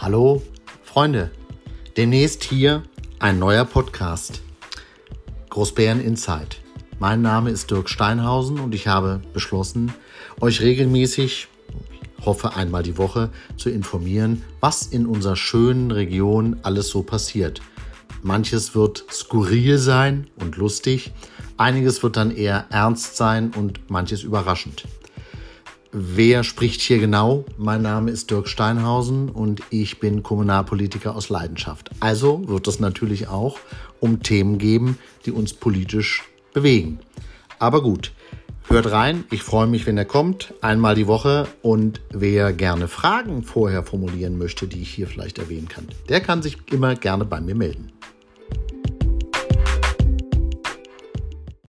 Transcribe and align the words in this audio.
Hallo 0.00 0.42
Freunde, 0.84 1.32
demnächst 1.96 2.44
hier 2.44 2.84
ein 3.18 3.40
neuer 3.40 3.64
Podcast. 3.64 4.42
Großbären 5.50 6.00
Insight. 6.00 6.60
Mein 7.00 7.20
Name 7.20 7.50
ist 7.50 7.72
Dirk 7.72 7.90
Steinhausen 7.90 8.60
und 8.60 8.76
ich 8.76 8.86
habe 8.86 9.20
beschlossen, 9.32 9.92
euch 10.40 10.60
regelmäßig, 10.60 11.48
hoffe 12.24 12.54
einmal 12.54 12.84
die 12.84 12.96
Woche, 12.96 13.30
zu 13.56 13.70
informieren, 13.70 14.44
was 14.60 14.86
in 14.86 15.04
unserer 15.04 15.34
schönen 15.34 15.90
Region 15.90 16.60
alles 16.62 16.90
so 16.90 17.02
passiert. 17.02 17.60
Manches 18.22 18.76
wird 18.76 19.04
skurril 19.10 19.78
sein 19.78 20.28
und 20.36 20.56
lustig, 20.56 21.10
einiges 21.56 22.04
wird 22.04 22.16
dann 22.16 22.30
eher 22.30 22.66
ernst 22.70 23.16
sein 23.16 23.50
und 23.50 23.90
manches 23.90 24.22
überraschend. 24.22 24.84
Wer 25.90 26.44
spricht 26.44 26.82
hier 26.82 26.98
genau? 26.98 27.46
Mein 27.56 27.80
Name 27.80 28.10
ist 28.10 28.30
Dirk 28.30 28.48
Steinhausen 28.48 29.30
und 29.30 29.62
ich 29.70 30.00
bin 30.00 30.22
Kommunalpolitiker 30.22 31.16
aus 31.16 31.30
Leidenschaft. 31.30 31.90
Also 32.00 32.46
wird 32.46 32.68
es 32.68 32.78
natürlich 32.78 33.28
auch 33.28 33.58
um 33.98 34.22
Themen 34.22 34.58
geben, 34.58 34.98
die 35.24 35.32
uns 35.32 35.54
politisch 35.54 36.24
bewegen. 36.52 36.98
Aber 37.58 37.82
gut, 37.82 38.12
hört 38.66 38.90
rein. 38.92 39.24
Ich 39.30 39.42
freue 39.42 39.66
mich, 39.66 39.86
wenn 39.86 39.96
er 39.96 40.04
kommt. 40.04 40.52
Einmal 40.60 40.94
die 40.94 41.06
Woche. 41.06 41.48
Und 41.62 42.02
wer 42.10 42.52
gerne 42.52 42.86
Fragen 42.86 43.42
vorher 43.42 43.82
formulieren 43.82 44.36
möchte, 44.36 44.68
die 44.68 44.82
ich 44.82 44.90
hier 44.90 45.06
vielleicht 45.06 45.38
erwähnen 45.38 45.68
kann, 45.68 45.88
der 46.10 46.20
kann 46.20 46.42
sich 46.42 46.58
immer 46.70 46.96
gerne 46.96 47.24
bei 47.24 47.40
mir 47.40 47.54
melden. 47.54 47.92